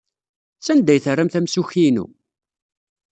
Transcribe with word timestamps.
Sanda 0.65 0.91
ay 0.93 0.99
terramt 1.05 1.37
amsukki-inu? 1.39 2.05